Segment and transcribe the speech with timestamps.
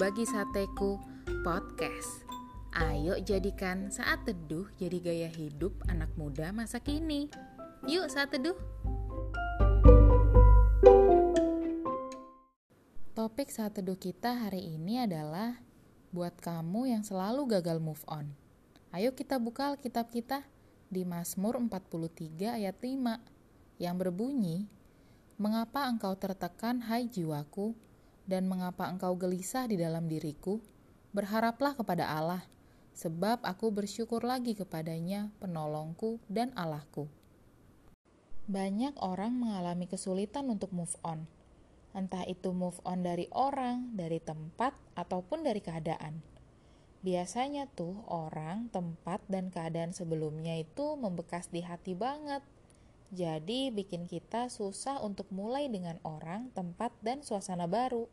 [0.00, 0.96] Berbagi Sateku
[1.44, 2.24] Podcast.
[2.72, 7.28] Ayo jadikan saat teduh jadi gaya hidup anak muda masa kini.
[7.84, 8.56] Yuk saat teduh.
[13.12, 15.60] Topik saat teduh kita hari ini adalah
[16.16, 18.32] Buat kamu yang selalu gagal move on.
[18.96, 20.48] Ayo kita buka Alkitab kita
[20.88, 23.20] di Mazmur 43 ayat 5
[23.76, 24.64] yang berbunyi
[25.36, 27.76] Mengapa engkau tertekan hai jiwaku
[28.28, 30.60] dan mengapa engkau gelisah di dalam diriku?
[31.12, 32.42] Berharaplah kepada Allah,
[32.94, 37.08] sebab aku bersyukur lagi kepadanya, penolongku dan Allahku.
[38.50, 41.30] Banyak orang mengalami kesulitan untuk move on.
[41.94, 46.22] Entah itu move on dari orang, dari tempat, ataupun dari keadaan.
[47.00, 52.44] Biasanya tuh orang, tempat, dan keadaan sebelumnya itu membekas di hati banget.
[53.10, 58.06] Jadi bikin kita susah untuk mulai dengan orang, tempat, dan suasana baru.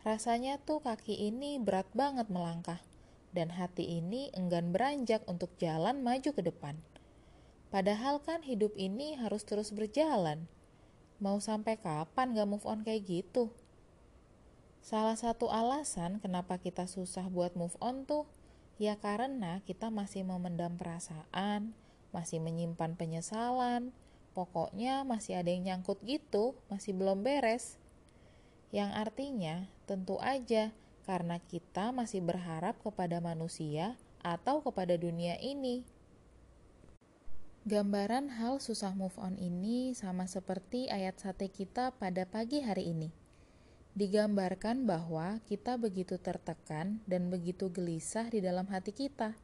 [0.00, 2.80] Rasanya tuh kaki ini berat banget melangkah,
[3.36, 6.80] dan hati ini enggan beranjak untuk jalan maju ke depan.
[7.68, 10.48] Padahal kan hidup ini harus terus berjalan.
[11.20, 13.52] Mau sampai kapan gak move on kayak gitu?
[14.80, 18.24] Salah satu alasan kenapa kita susah buat move on tuh,
[18.80, 21.76] ya karena kita masih memendam perasaan,
[22.12, 23.90] masih menyimpan penyesalan,
[24.36, 27.82] pokoknya masih ada yang nyangkut gitu, masih belum beres
[28.72, 30.72] yang artinya tentu aja
[31.04, 35.84] karena kita masih berharap kepada manusia atau kepada dunia ini.
[37.62, 43.14] Gambaran hal susah move on ini sama seperti ayat sate kita pada pagi hari ini.
[43.92, 49.36] Digambarkan bahwa kita begitu tertekan dan begitu gelisah di dalam hati kita.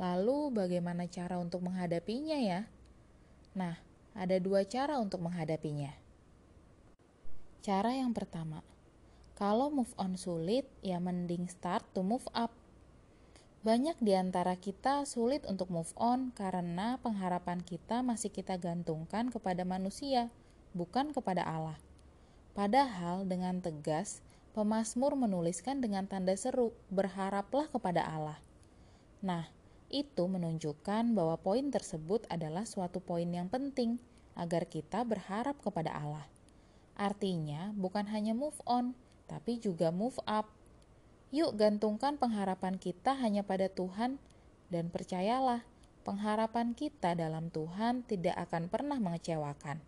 [0.00, 2.64] Lalu, bagaimana cara untuk menghadapinya, ya?
[3.52, 3.76] Nah,
[4.16, 5.92] ada dua cara untuk menghadapinya.
[7.60, 8.64] Cara yang pertama,
[9.36, 12.48] kalau move on sulit, ya mending start to move up.
[13.60, 19.68] Banyak di antara kita sulit untuk move on karena pengharapan kita masih kita gantungkan kepada
[19.68, 20.32] manusia,
[20.72, 21.76] bukan kepada Allah.
[22.56, 24.24] Padahal dengan tegas,
[24.56, 28.40] pemazmur menuliskan dengan tanda seru, berharaplah kepada Allah.
[29.20, 29.52] Nah,
[29.90, 33.98] itu menunjukkan bahwa poin tersebut adalah suatu poin yang penting
[34.38, 36.26] agar kita berharap kepada Allah.
[36.94, 38.94] Artinya, bukan hanya move on,
[39.26, 40.48] tapi juga move up.
[41.34, 44.22] Yuk, gantungkan pengharapan kita hanya pada Tuhan,
[44.70, 45.66] dan percayalah,
[46.06, 49.82] pengharapan kita dalam Tuhan tidak akan pernah mengecewakan.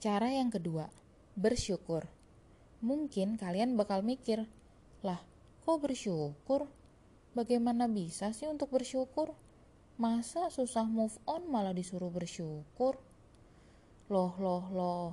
[0.00, 0.92] Cara yang kedua,
[1.36, 2.08] bersyukur.
[2.84, 4.44] Mungkin kalian bakal mikir,
[5.00, 5.24] "Lah,
[5.64, 6.68] kok bersyukur?
[7.36, 9.36] Bagaimana bisa sih untuk bersyukur?
[10.00, 12.96] Masa susah move on malah disuruh bersyukur?"
[14.08, 15.10] Loh, loh, loh.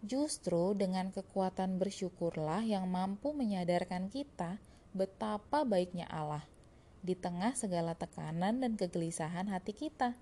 [0.00, 4.56] Justru dengan kekuatan bersyukurlah yang mampu menyadarkan kita
[4.96, 6.48] betapa baiknya Allah
[7.04, 10.16] di tengah segala tekanan dan kegelisahan hati kita.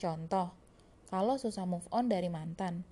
[0.00, 0.56] Contoh,
[1.12, 2.88] kalau susah move on dari mantan.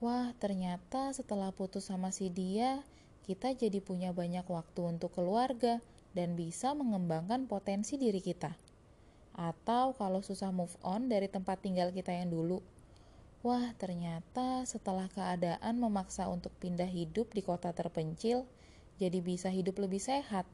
[0.00, 2.80] Wah, ternyata setelah putus sama si dia,
[3.28, 5.84] kita jadi punya banyak waktu untuk keluarga
[6.16, 8.56] dan bisa mengembangkan potensi diri kita.
[9.36, 12.64] Atau kalau susah move on dari tempat tinggal kita yang dulu,
[13.46, 18.42] Wah, ternyata setelah keadaan memaksa untuk pindah hidup di kota terpencil,
[18.98, 20.48] jadi bisa hidup lebih sehat,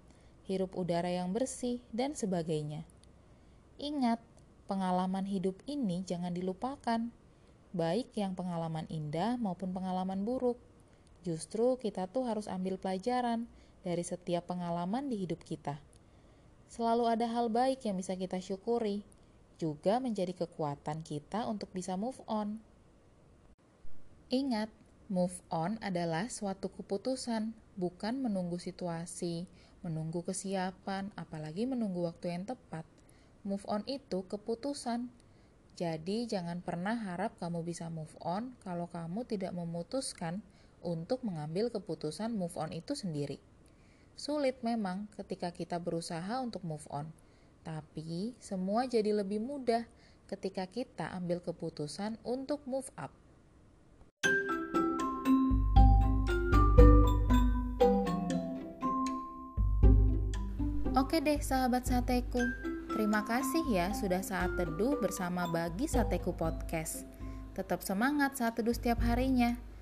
[0.45, 2.85] hirup udara yang bersih, dan sebagainya.
[3.81, 4.21] Ingat,
[4.69, 7.09] pengalaman hidup ini jangan dilupakan,
[7.73, 10.61] baik yang pengalaman indah maupun pengalaman buruk.
[11.25, 13.49] Justru kita tuh harus ambil pelajaran
[13.83, 15.79] dari setiap pengalaman di hidup kita.
[16.73, 19.05] Selalu ada hal baik yang bisa kita syukuri,
[19.63, 22.59] juga menjadi kekuatan kita untuk bisa move on.
[24.33, 24.73] Ingat,
[25.13, 29.45] move on adalah suatu keputusan, bukan menunggu situasi,
[29.85, 32.83] menunggu kesiapan, apalagi menunggu waktu yang tepat.
[33.45, 35.13] Move on itu keputusan.
[35.77, 40.41] Jadi, jangan pernah harap kamu bisa move on kalau kamu tidak memutuskan
[40.83, 43.39] untuk mengambil keputusan move on itu sendiri.
[44.13, 47.09] Sulit memang ketika kita berusaha untuk move on,
[47.65, 49.89] tapi semua jadi lebih mudah
[50.29, 53.11] ketika kita ambil keputusan untuk move up.
[60.93, 62.41] Oke deh sahabat sateku,
[62.93, 67.09] terima kasih ya sudah saat teduh bersama Bagi Sateku Podcast.
[67.57, 69.72] Tetap semangat saat teduh setiap harinya.